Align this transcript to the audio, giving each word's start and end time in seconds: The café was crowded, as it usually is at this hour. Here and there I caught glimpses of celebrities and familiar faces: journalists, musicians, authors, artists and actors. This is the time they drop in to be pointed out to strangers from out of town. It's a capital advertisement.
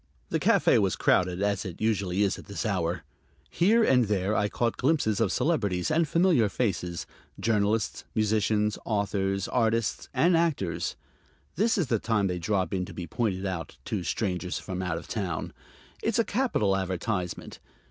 The 0.29 0.39
café 0.39 0.79
was 0.81 0.95
crowded, 0.95 1.43
as 1.43 1.63
it 1.63 1.79
usually 1.79 2.23
is 2.23 2.39
at 2.39 2.47
this 2.47 2.65
hour. 2.65 3.03
Here 3.51 3.83
and 3.83 4.05
there 4.05 4.35
I 4.35 4.49
caught 4.49 4.75
glimpses 4.75 5.19
of 5.19 5.31
celebrities 5.31 5.91
and 5.91 6.07
familiar 6.07 6.49
faces: 6.49 7.05
journalists, 7.39 8.03
musicians, 8.15 8.79
authors, 8.83 9.47
artists 9.47 10.09
and 10.11 10.35
actors. 10.35 10.95
This 11.55 11.77
is 11.77 11.85
the 11.85 11.99
time 11.99 12.25
they 12.25 12.39
drop 12.39 12.73
in 12.73 12.83
to 12.85 12.95
be 12.95 13.05
pointed 13.05 13.45
out 13.45 13.77
to 13.85 14.03
strangers 14.03 14.57
from 14.57 14.81
out 14.81 14.97
of 14.97 15.07
town. 15.07 15.53
It's 16.01 16.17
a 16.17 16.25
capital 16.25 16.75
advertisement. 16.75 17.59